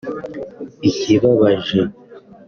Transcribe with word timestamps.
Ikibabaje 0.89 1.81